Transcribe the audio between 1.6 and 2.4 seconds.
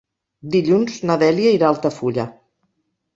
a Altafulla.